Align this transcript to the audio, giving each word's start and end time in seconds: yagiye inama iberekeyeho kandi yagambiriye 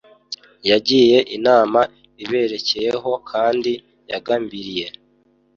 yagiye 0.69 1.17
inama 1.37 1.79
iberekeyeho 2.23 3.11
kandi 3.31 3.71
yagambiriye 4.11 4.87